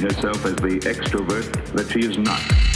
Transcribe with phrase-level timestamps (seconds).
[0.00, 2.71] herself as the extrovert that she is not.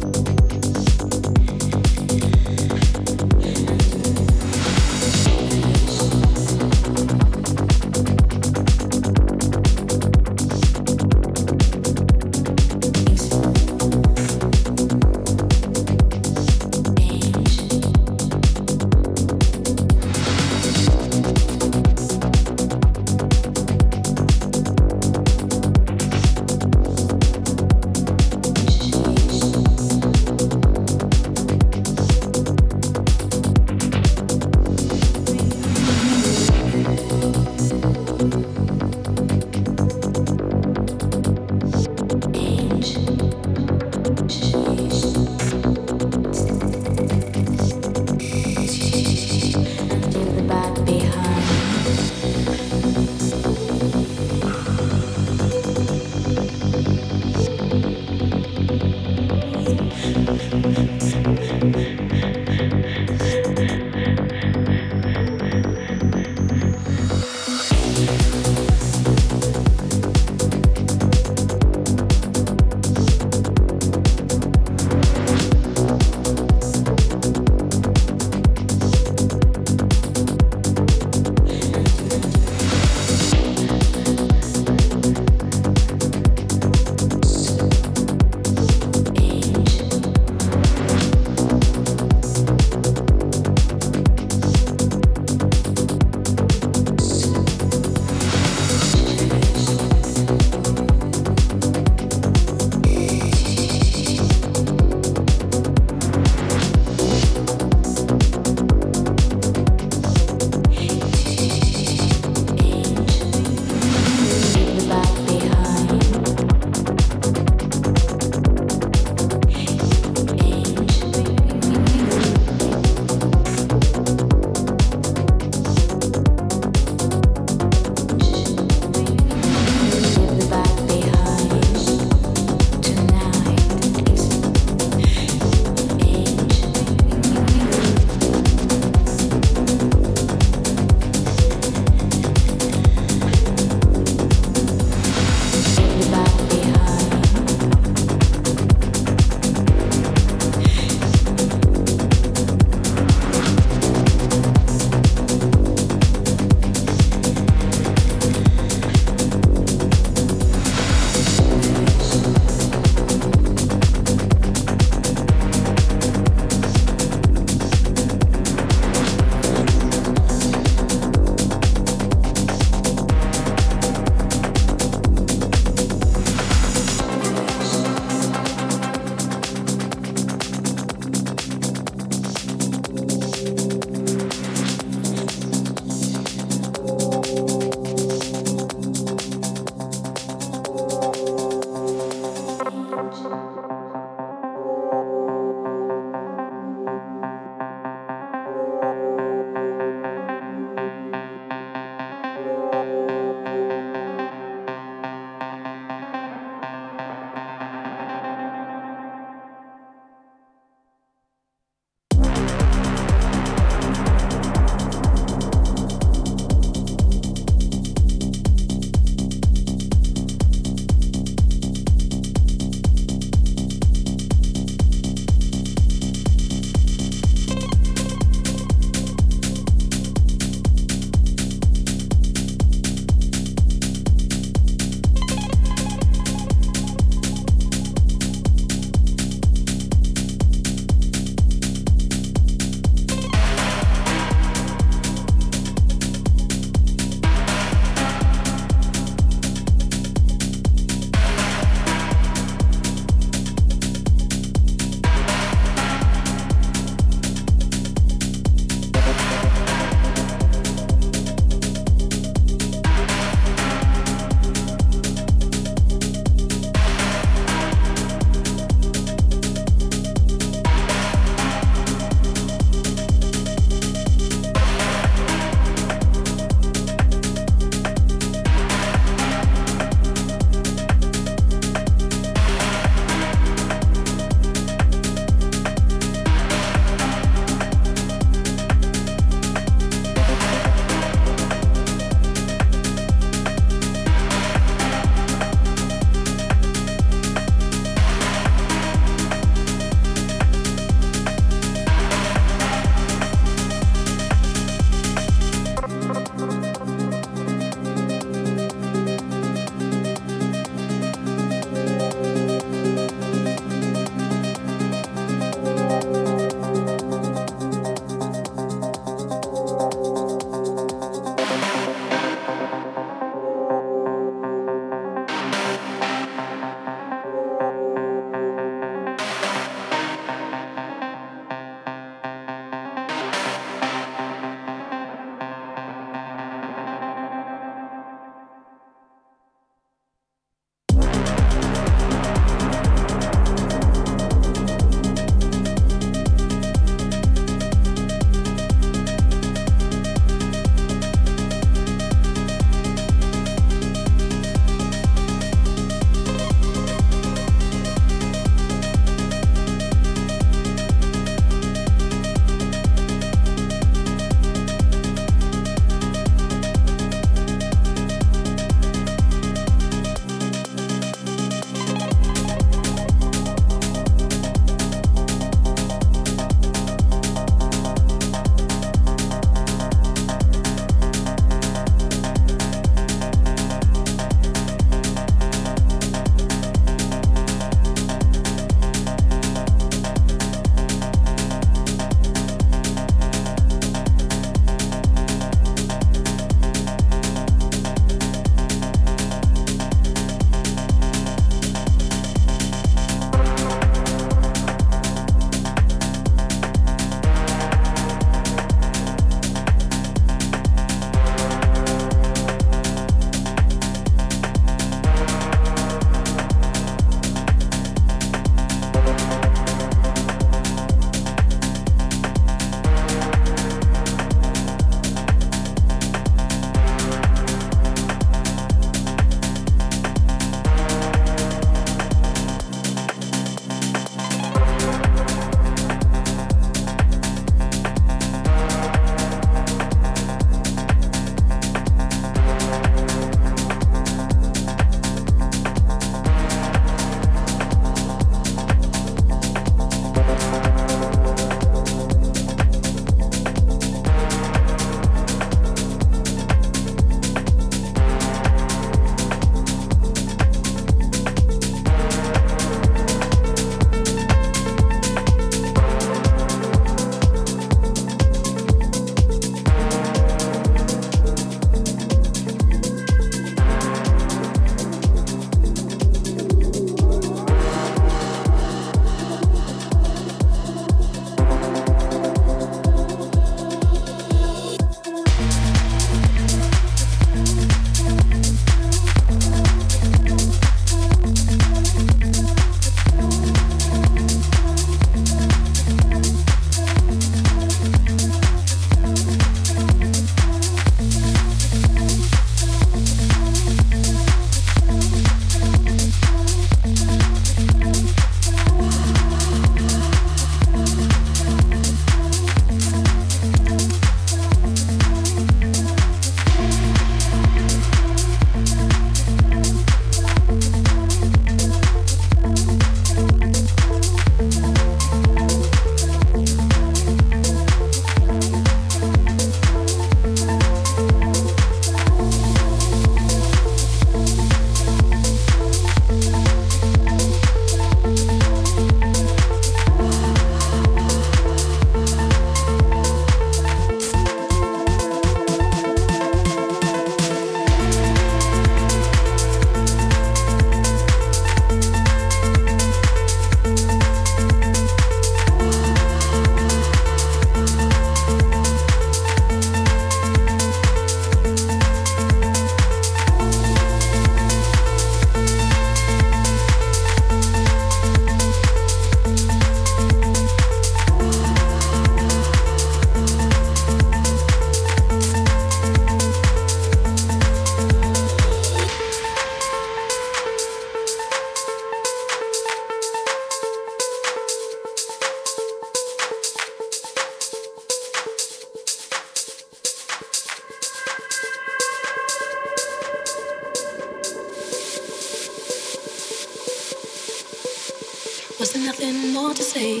[598.60, 600.00] Was there nothing more to say?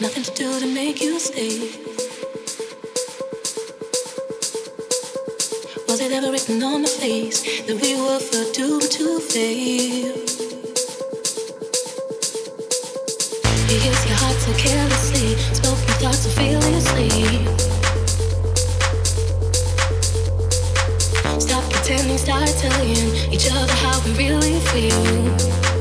[0.00, 1.58] Nothing to do to make you stay?
[5.88, 8.20] Was it ever written on the face that we were
[8.52, 10.14] doomed to fail?
[13.66, 17.10] You use your heart so carelessly, spoke your thoughts so fearlessly.
[21.40, 25.75] Stop pretending, start telling each other how we really feel.